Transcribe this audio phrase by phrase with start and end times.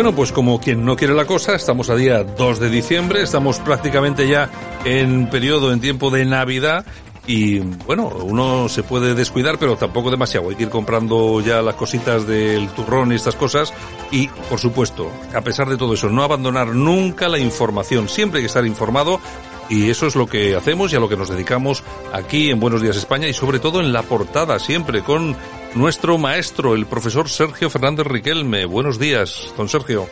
[0.00, 3.58] Bueno, pues como quien no quiere la cosa, estamos a día 2 de diciembre, estamos
[3.58, 4.48] prácticamente ya
[4.86, 6.86] en periodo, en tiempo de Navidad
[7.26, 10.48] y bueno, uno se puede descuidar, pero tampoco demasiado.
[10.48, 13.74] Hay que ir comprando ya las cositas del turrón y estas cosas.
[14.10, 18.08] Y, por supuesto, a pesar de todo eso, no abandonar nunca la información.
[18.08, 19.20] Siempre hay que estar informado.
[19.68, 22.82] Y eso es lo que hacemos y a lo que nos dedicamos aquí en Buenos
[22.82, 25.36] Días España y sobre todo en la portada, siempre con
[25.74, 28.64] nuestro maestro, el profesor Sergio Fernández Riquelme.
[28.64, 30.08] Buenos días, don Sergio.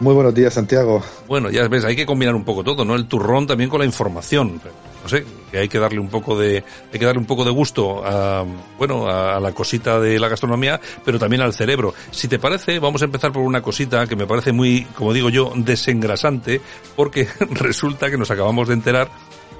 [0.00, 1.02] Muy buenos días, Santiago.
[1.26, 2.94] Bueno, ya ves, hay que combinar un poco todo, ¿no?
[2.94, 4.60] El turrón también con la información.
[5.02, 7.50] No sé, que hay que darle un poco de, hay que darle un poco de
[7.50, 8.44] gusto a,
[8.78, 11.94] bueno, a la cosita de la gastronomía, pero también al cerebro.
[12.10, 15.30] Si te parece, vamos a empezar por una cosita que me parece muy, como digo
[15.30, 16.60] yo, desengrasante,
[16.94, 19.08] porque resulta que nos acabamos de enterar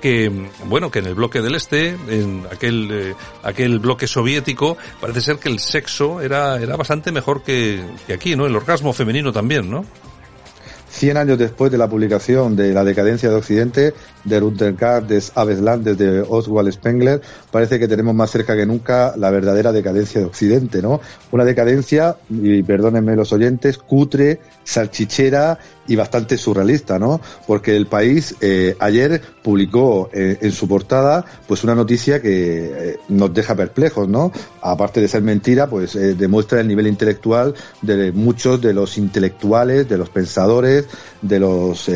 [0.00, 0.30] que
[0.64, 5.38] bueno que en el bloque del este en aquel eh, aquel bloque soviético parece ser
[5.38, 9.70] que el sexo era era bastante mejor que, que aquí no el orgasmo femenino también
[9.70, 9.84] no
[10.90, 13.94] 100 años después de la publicación de La decadencia de Occidente,
[14.24, 19.30] de Runterkart des Abeslandes de Oswald Spengler, parece que tenemos más cerca que nunca la
[19.30, 21.00] verdadera decadencia de Occidente, ¿no?
[21.30, 27.20] Una decadencia, y perdónenme los oyentes, cutre, salchichera y bastante surrealista, ¿no?
[27.46, 32.96] Porque el país eh, ayer publicó eh, en su portada pues una noticia que eh,
[33.08, 34.30] nos deja perplejos, ¿no?
[34.60, 39.96] Aparte de ser mentira, pues demuestra el nivel intelectual de muchos de los intelectuales, de
[39.96, 40.77] los pensadores,
[41.22, 41.90] de los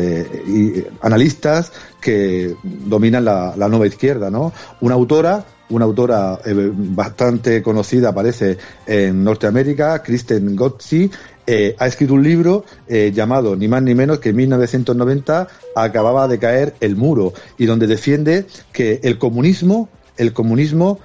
[1.01, 4.53] analistas que dominan la, nueva izquierda, ¿no?
[4.81, 11.09] Una autora una autora eh, bastante conocida, aparece en Norteamérica, Kristen Gotzi,
[11.47, 16.27] eh, ha escrito un libro eh, llamado ni más ni menos que en 1990 acababa
[16.27, 20.99] de caer el muro y donde defiende que el comunismo, el comunismo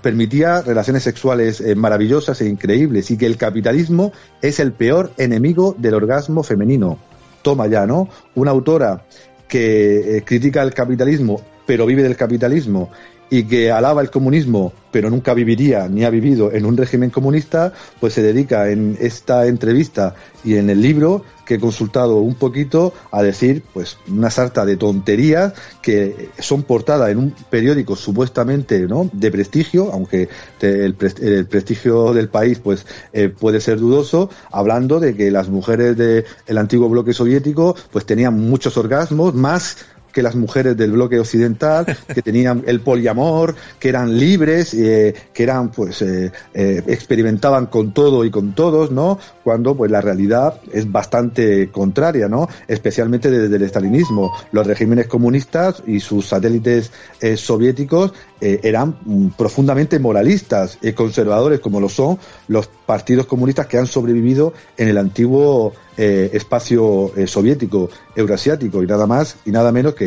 [0.00, 5.94] permitía relaciones sexuales maravillosas e increíbles y que el capitalismo es el peor enemigo del
[5.94, 6.98] orgasmo femenino.
[7.42, 8.08] Toma ya, ¿no?
[8.34, 9.04] Una autora
[9.48, 12.90] que critica el capitalismo pero vive del capitalismo
[13.32, 17.72] y que alaba el comunismo, pero nunca viviría ni ha vivido en un régimen comunista,
[17.98, 22.92] pues se dedica en esta entrevista y en el libro que he consultado un poquito
[23.10, 29.08] a decir pues una sarta de tonterías que son portadas en un periódico supuestamente no
[29.12, 30.28] de prestigio aunque
[30.60, 36.58] el, prestigio del país pues eh, puede ser dudoso hablando de que las mujeres del
[36.58, 39.78] antiguo bloque soviético pues tenían muchos orgasmos más
[40.12, 45.42] que las mujeres del bloque occidental, que tenían el poliamor, que eran libres, eh, que
[45.42, 49.18] eran, pues, eh, eh, experimentaban con todo y con todos, ¿no?
[49.42, 52.48] Cuando, pues, la realidad es bastante contraria, ¿no?
[52.68, 54.32] Especialmente desde el estalinismo.
[54.52, 56.92] Los regímenes comunistas y sus satélites
[57.36, 62.18] soviéticos eran mm, profundamente moralistas y conservadores, como lo son
[62.48, 69.36] los partidos comunistas que han sobrevivido en el antiguo espacio soviético, eurasiático y nada más
[69.44, 70.01] y nada menos que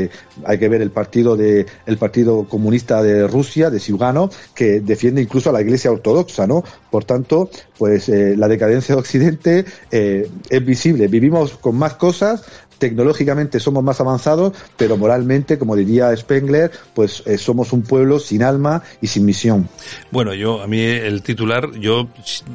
[0.46, 5.22] hay que ver el partido de el partido comunista de Rusia, de Siugano, que defiende
[5.22, 6.64] incluso a la Iglesia ortodoxa, ¿no?
[6.90, 11.08] Por tanto, pues eh, la decadencia de Occidente es visible.
[11.08, 12.44] Vivimos con más cosas,
[12.78, 18.44] tecnológicamente somos más avanzados, pero moralmente, como diría Spengler, pues eh, somos un pueblo sin
[18.44, 19.70] alma y sin misión.
[20.12, 22.08] Bueno, yo, a mí el titular, yo,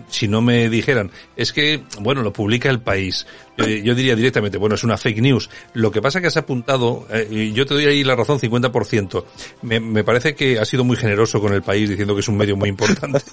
[0.08, 3.26] si no me dijeran, es que, bueno, lo publica el país,
[3.66, 5.50] yo, diría directamente, bueno, es una fake news.
[5.74, 9.24] Lo que pasa es que has apuntado, eh, yo te doy ahí la razón 50%.
[9.62, 12.36] Me, me parece que ha sido muy generoso con el país diciendo que es un
[12.36, 13.20] medio muy importante.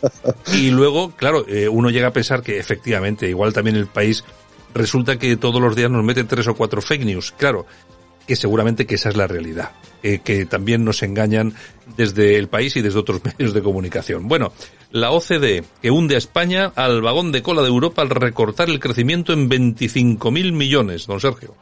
[0.54, 4.24] Y luego, claro, eh, uno llega a pensar que efectivamente, igual también el país
[4.78, 7.34] resulta que todos los días nos meten tres o cuatro fake news.
[7.38, 7.66] Claro,
[8.28, 9.72] que seguramente que esa es la realidad,
[10.04, 11.54] eh, que también nos engañan
[11.96, 14.28] desde el país y desde otros medios de comunicación.
[14.28, 14.52] Bueno,
[14.92, 18.80] la OCDE, que hunde a España al vagón de cola de Europa al recortar el
[18.80, 21.56] crecimiento en 25.000 millones, don Sergio.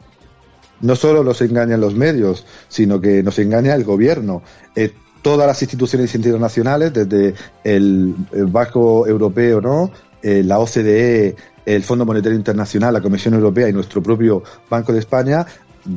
[0.80, 4.42] No solo nos engañan los medios, sino que nos engaña el gobierno.
[4.74, 4.92] Eh,
[5.22, 7.34] todas las instituciones internacionales, desde
[7.64, 8.14] el,
[8.48, 9.90] Banco Europeo, ¿no?
[10.22, 11.34] Eh, la OCDE,
[11.66, 15.46] el Fondo Monetario Internacional, la Comisión Europea y nuestro propio Banco de España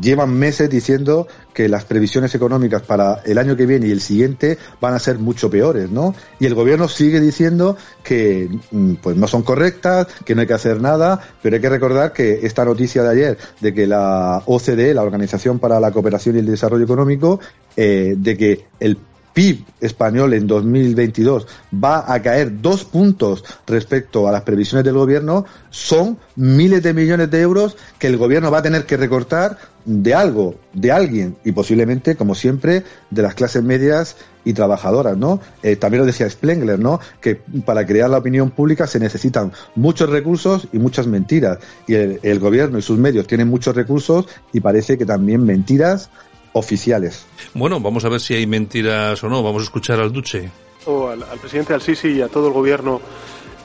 [0.02, 4.58] llevan meses diciendo que las previsiones económicas para el año que viene y el siguiente
[4.80, 6.14] van a ser mucho peores, ¿no?
[6.40, 10.54] Y el gobierno sigue diciendo que mm, pues no son correctas, que no hay que
[10.54, 14.94] hacer nada, pero hay que recordar que esta noticia de ayer de que la OCDE,
[14.94, 17.40] la Organización para la Cooperación y el Desarrollo Económico,
[17.76, 18.98] eh, de que el
[19.34, 25.46] PIB español en 2022 va a caer dos puntos respecto a las previsiones del gobierno,
[25.70, 30.14] son miles de millones de euros que el gobierno va a tener que recortar de
[30.14, 35.40] algo, de alguien, y posiblemente, como siempre, de las clases medias y trabajadoras, ¿no?
[35.64, 37.00] Eh, también lo decía Splengler, ¿no?
[37.22, 41.60] Que para crear la opinión pública se necesitan muchos recursos y muchas mentiras.
[41.88, 46.10] Y el, el gobierno y sus medios tienen muchos recursos y parece que también mentiras
[46.54, 47.26] oficiales.
[47.54, 49.44] Bueno, vamos a ver si hay mentiras o no.
[49.44, 50.50] Vamos a escuchar al Duce.
[50.88, 53.00] Al, al presidente Al-Sisi y a todo el gobierno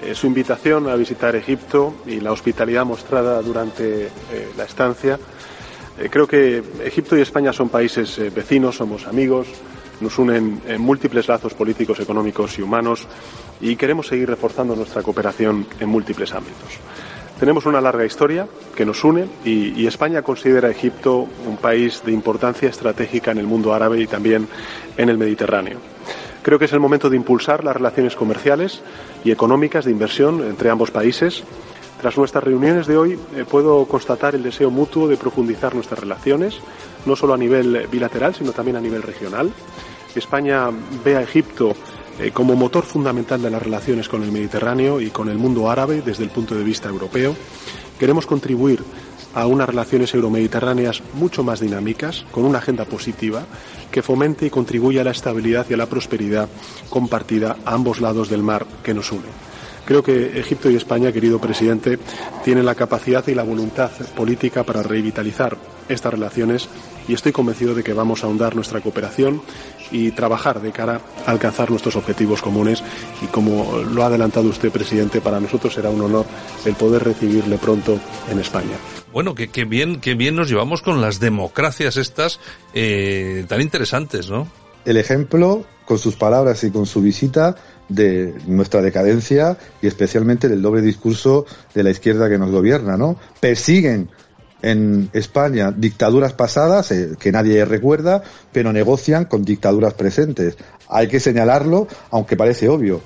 [0.03, 4.11] eh, su invitación a visitar Egipto y la hospitalidad mostrada durante eh,
[4.57, 5.19] la estancia.
[5.99, 9.47] Eh, creo que Egipto y España son países eh, vecinos, somos amigos,
[10.01, 13.07] nos unen en múltiples lazos políticos, económicos y humanos
[13.61, 16.81] y queremos seguir reforzando nuestra cooperación en múltiples ámbitos.
[17.45, 22.11] Tenemos una larga historia que nos une y, España considera a Egipto un país de
[22.11, 24.49] importancia estratégica en el mundo árabe y también
[24.97, 25.77] en el Mediterráneo.
[26.41, 28.81] Creo que es el momento de impulsar las relaciones comerciales
[29.25, 31.45] y económicas de inversión entre ambos países.
[32.01, 36.61] Tras nuestras reuniones de hoy eh, puedo constatar el deseo mutuo de profundizar nuestras relaciones,
[37.05, 39.53] no solo a nivel bilateral, sino también a nivel regional.
[40.15, 40.71] España
[41.05, 41.75] ve a Egipto
[42.19, 46.03] eh, como motor fundamental de las relaciones con el Mediterráneo y con el mundo árabe
[46.05, 47.35] desde el punto de vista europeo.
[47.99, 48.83] Queremos contribuir
[49.35, 53.45] a unas relaciones euromediterráneas mucho más dinámicas, con una agenda positiva
[53.91, 56.49] que fomente y contribuya a la estabilidad y a la prosperidad
[56.89, 59.27] compartida a ambos lados del mar que nos une.
[59.85, 61.99] Creo que Egipto y España, querido presidente,
[62.43, 65.59] tienen la capacidad y la voluntad política para revitalizar
[65.89, 66.69] estas relaciones
[67.09, 69.43] y estoy convencido de que vamos a ahondar nuestra cooperación
[69.91, 72.83] y trabajar de cara a alcanzar nuestros objetivos comunes
[73.23, 76.27] y como lo ha adelantado usted, presidente, para nosotros será un honor
[76.65, 77.99] el poder recibirle pronto
[78.31, 78.77] en España.
[79.13, 82.41] Bueno, que, que bien, que bien nos llevamos con las democracias estas
[82.73, 84.49] eh, tan interesantes, ¿no?
[84.85, 87.57] El ejemplo, con sus palabras y con su visita,
[87.89, 93.17] de nuestra decadencia y especialmente del doble discurso de la izquierda que nos gobierna, ¿no?
[93.41, 94.11] Persiguen
[94.65, 100.57] en España dictaduras pasadas eh, que nadie recuerda, pero negocian con dictaduras presentes.
[100.89, 103.03] Hay que señalarlo, aunque parece obvio.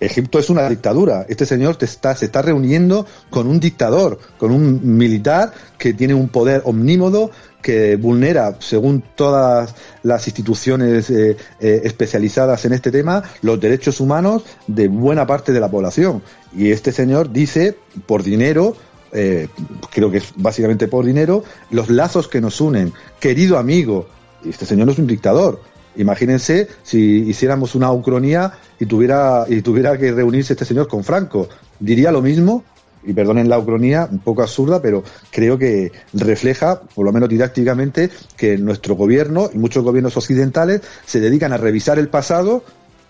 [0.00, 1.26] Egipto es una dictadura.
[1.28, 1.84] Este señor se
[2.24, 7.30] está reuniendo con un dictador, con un militar que tiene un poder omnímodo
[7.62, 14.42] que vulnera, según todas las instituciones eh, eh, especializadas en este tema, los derechos humanos
[14.66, 16.22] de buena parte de la población.
[16.52, 17.76] Y este señor dice,
[18.06, 18.76] por dinero,
[19.12, 19.48] eh,
[19.90, 22.92] creo que es básicamente por dinero, los lazos que nos unen.
[23.20, 24.06] Querido amigo,
[24.44, 25.60] este señor no es un dictador.
[25.96, 31.48] Imagínense si hiciéramos una ucronía y tuviera, y tuviera que reunirse este señor con Franco.
[31.78, 32.64] ¿Diría lo mismo?
[33.04, 38.10] y perdonen la ucronía, un poco absurda, pero creo que refleja, por lo menos didácticamente,
[38.36, 42.62] que nuestro gobierno y muchos gobiernos occidentales se dedican a revisar el pasado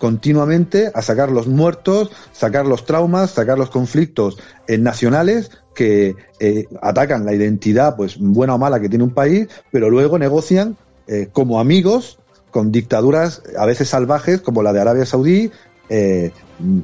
[0.03, 6.67] continuamente, a sacar los muertos, sacar los traumas, sacar los conflictos eh, nacionales que eh,
[6.81, 10.75] atacan la identidad, pues buena o mala que tiene un país, pero luego negocian
[11.07, 12.19] eh, como amigos
[12.51, 15.49] con dictaduras a veces salvajes como la de Arabia Saudí,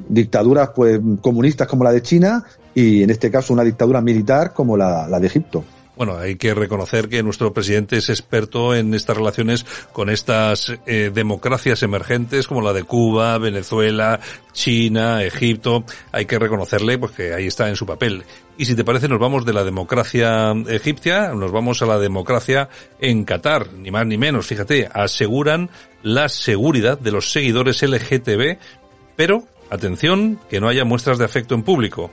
[0.07, 4.77] dictaduras pues comunistas como la de China y en este caso una dictadura militar como
[4.77, 5.66] la de Egipto.
[5.99, 11.11] Bueno, hay que reconocer que nuestro presidente es experto en estas relaciones con estas eh,
[11.13, 14.21] democracias emergentes como la de Cuba, Venezuela,
[14.53, 15.83] China, Egipto.
[16.13, 18.23] Hay que reconocerle pues que ahí está en su papel.
[18.57, 22.69] Y si te parece, nos vamos de la democracia egipcia, nos vamos a la democracia
[23.01, 24.47] en Qatar, ni más ni menos.
[24.47, 25.69] Fíjate, aseguran
[26.01, 28.57] la seguridad de los seguidores LGTB,
[29.18, 32.09] pero atención, que no haya muestras de afecto en público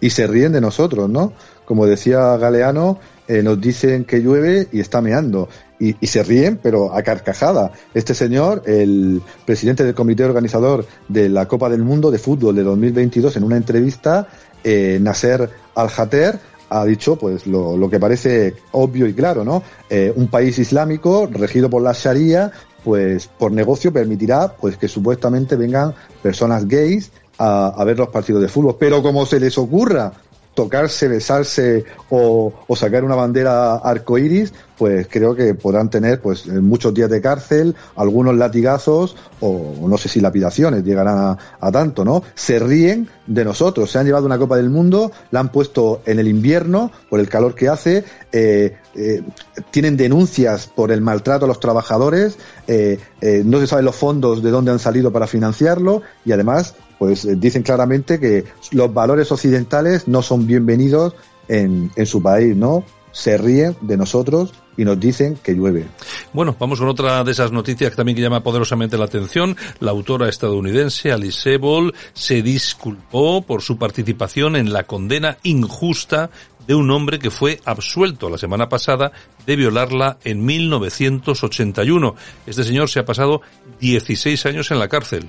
[0.00, 1.32] y se ríen de nosotros, ¿no?
[1.64, 5.48] Como decía Galeano, eh, nos dicen que llueve y está meando.
[5.80, 7.70] Y, se ríen, pero a carcajada.
[7.94, 12.64] Este señor, el presidente del comité organizador de la Copa del Mundo de Fútbol de
[12.64, 14.26] 2022, en una entrevista,
[14.64, 16.40] eh, Nasser Al-Hater,
[16.70, 19.62] ha dicho pues lo, lo, que parece obvio y claro, ¿no?
[19.88, 22.50] Eh, un país islámico regido por la Sharia,
[22.84, 28.48] pues por negocio permitirá pues que supuestamente vengan personas gays a, ver los partidos de
[28.48, 28.76] fútbol.
[28.78, 30.12] Pero como se les ocurra
[30.54, 36.94] tocarse, besarse o, o sacar una bandera arcoíris, pues creo que podrán tener pues muchos
[36.94, 42.22] días de cárcel, algunos latigazos o no sé si lapidaciones llegarán a, tanto, ¿no?
[42.34, 46.20] Se ríen de nosotros, se han llevado una Copa del Mundo, la han puesto en
[46.20, 49.22] el invierno por el calor que hace, eh, eh,
[49.70, 52.98] tienen denuncias por el maltrato a los trabajadores, eh,
[53.44, 57.62] no se saben los fondos de dónde han salido para financiarlo y además pues dicen
[57.62, 61.14] claramente que los valores occidentales no son bienvenidos
[61.48, 62.84] en, en su país, ¿no?
[63.18, 65.86] se ríen de nosotros y nos dicen que llueve.
[66.32, 69.56] Bueno, vamos con otra de esas noticias que también que llama poderosamente la atención.
[69.80, 76.30] La autora estadounidense Alice Sebold se disculpó por su participación en la condena injusta
[76.66, 79.10] de un hombre que fue absuelto la semana pasada
[79.46, 82.14] de violarla en 1981.
[82.46, 83.40] Este señor se ha pasado
[83.80, 85.28] 16 años en la cárcel.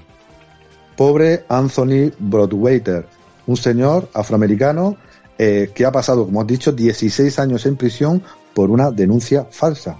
[0.99, 3.05] Pobre Anthony Broadwater,
[3.47, 4.97] un señor afroamericano
[5.37, 8.21] eh, que ha pasado, como has dicho, 16 años en prisión
[8.53, 9.95] por una denuncia falsa.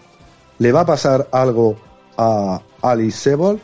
[0.58, 1.78] ¿Le va a pasar algo
[2.18, 3.62] a Alice Sebold?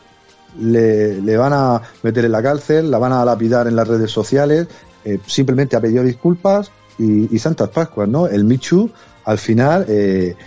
[0.62, 4.70] Le, van a meter en la cárcel, la van a lapidar en las redes sociales,
[5.04, 8.28] eh, simplemente ha pedido disculpas y, y, Santas Pascuas, ¿no?
[8.28, 8.90] El Michu
[9.26, 10.38] al final eh,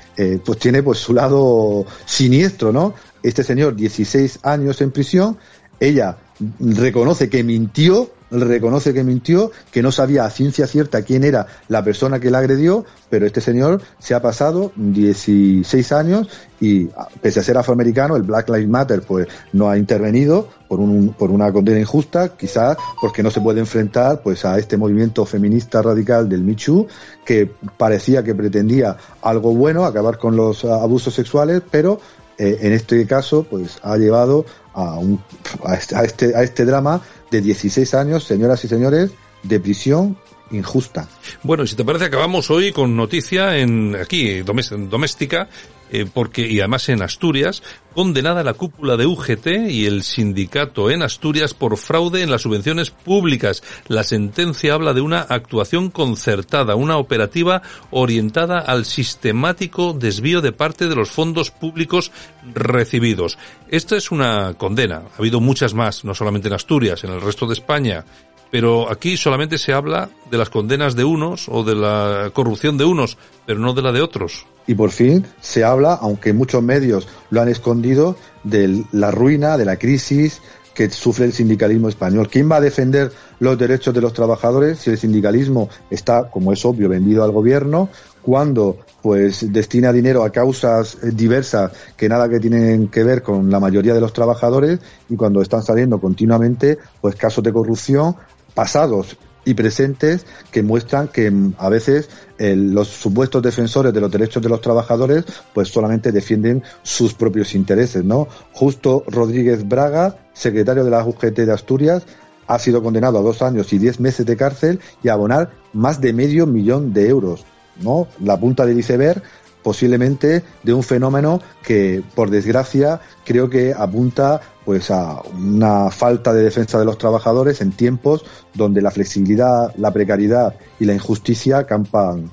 [0.43, 2.95] pues tiene pues su lado siniestro, ¿no?
[3.23, 5.37] Este señor 16 años en prisión,
[5.81, 6.17] ella
[6.61, 11.83] reconoce que mintió reconoce que mintió, que no sabía a ciencia cierta quién era la
[11.83, 16.29] persona que la agredió, pero este señor se ha pasado 16 años
[16.61, 16.89] y
[17.23, 21.31] pese a ser afroamericano, el Black Lives Matter pues no ha intervenido por, un, por
[21.31, 26.29] una condena injusta, quizás porque no se puede enfrentar pues a este movimiento feminista radical
[26.29, 26.87] del Michu
[27.25, 32.01] que parecía que pretendía algo bueno, acabar con los abusos sexuales, pero
[32.39, 35.21] eh, en este caso pues ha llevado a, un,
[35.65, 39.11] a, este, a, este, a este drama de 16 años, señoras y señores,
[39.43, 40.17] de prisión
[40.51, 41.09] injusta.
[41.43, 45.49] Bueno, si te parece, acabamos hoy con noticia en aquí doméstica,
[45.91, 47.63] eh, porque y además en Asturias,
[47.95, 52.91] condenada la cúpula de UGT y el sindicato en Asturias por fraude en las subvenciones
[52.91, 53.63] públicas.
[53.89, 60.89] La sentencia habla de una actuación concertada, una operativa orientada al sistemático desvío de parte
[60.89, 62.13] de los fondos públicos
[62.55, 63.39] recibidos.
[63.69, 65.05] Esta es una condena.
[65.15, 68.05] Ha habido muchas más, no solamente en Asturias, en el resto de España
[68.51, 72.85] pero aquí solamente se habla de las condenas de unos o de la corrupción de
[72.85, 74.47] unos, pero no de la de otros.
[74.67, 79.65] Y por fin se habla, aunque muchos medios lo han escondido, de la ruina, de
[79.65, 80.41] la crisis
[80.75, 82.29] que sufre el sindicalismo español.
[82.29, 86.65] ¿Quién va a defender los derechos de los trabajadores si el sindicalismo está, como es
[86.65, 87.89] obvio, vendido al gobierno?
[88.29, 93.59] cuando pues destina dinero a causas diversas que nada que tienen que ver con la
[93.59, 98.17] mayoría de los trabajadores y cuando están saliendo continuamente pues casos de corrupción
[98.59, 104.43] pasados y presentes que muestran que mm, a veces los supuestos defensores de los derechos
[104.43, 105.25] de los trabajadores
[105.55, 108.27] pues solamente defienden sus propios intereses, ¿no?
[108.53, 112.03] Justo Rodríguez Braga, secretario de la UGT de Asturias,
[112.49, 116.01] ha sido condenado a dos años y diez meses de cárcel y a abonar más
[116.01, 117.45] de medio millón de euros,
[117.81, 118.09] ¿no?
[118.19, 119.23] La punta del iceberg
[119.63, 126.45] posiblemente de un fenómeno que, por desgracia, creo que apunta pues a una falta de
[126.45, 128.25] defensa de los trabajadores en tiempos
[128.55, 132.31] donde la flexibilidad, la precariedad y la injusticia campan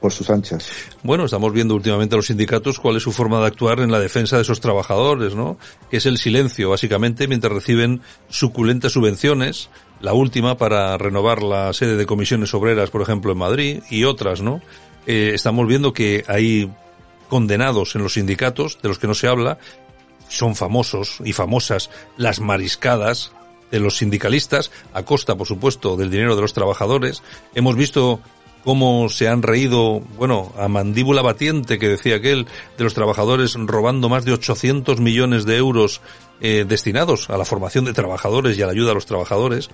[0.00, 0.68] por sus anchas.
[1.02, 3.98] Bueno, estamos viendo últimamente a los sindicatos cuál es su forma de actuar en la
[4.00, 5.58] defensa de esos trabajadores, ¿no?
[5.90, 9.68] Que es el silencio, básicamente, mientras reciben suculentas subvenciones,
[10.00, 14.40] la última para renovar la sede de comisiones obreras, por ejemplo, en Madrid, y otras,
[14.40, 14.60] ¿no?
[15.06, 16.70] Eh, estamos viendo que hay
[17.28, 19.58] condenados en los sindicatos, de los que no se habla,
[20.28, 23.32] son famosos y famosas las mariscadas
[23.70, 27.22] de los sindicalistas, a costa, por supuesto, del dinero de los trabajadores.
[27.54, 28.20] Hemos visto
[28.62, 32.46] cómo se han reído, bueno, a mandíbula batiente, que decía aquel,
[32.78, 36.00] de los trabajadores robando más de 800 millones de euros
[36.40, 39.70] eh, destinados a la formación de trabajadores y a la ayuda a los trabajadores.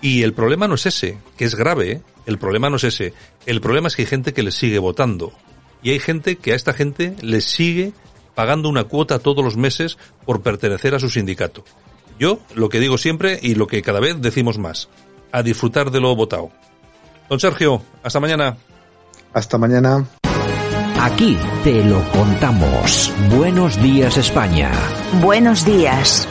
[0.00, 2.00] Y el problema no es ese, que es grave, ¿eh?
[2.26, 3.14] El problema no es ese.
[3.46, 5.32] El problema es que hay gente que les sigue votando.
[5.82, 7.92] Y hay gente que a esta gente les sigue
[8.34, 11.64] pagando una cuota todos los meses por pertenecer a su sindicato.
[12.18, 14.88] Yo lo que digo siempre y lo que cada vez decimos más,
[15.32, 16.50] a disfrutar de lo votado.
[17.28, 18.56] Don Sergio, hasta mañana.
[19.32, 20.06] Hasta mañana.
[21.00, 23.12] Aquí te lo contamos.
[23.30, 24.70] Buenos días España.
[25.20, 26.28] Buenos días.